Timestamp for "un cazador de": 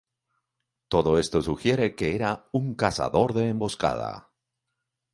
2.53-3.49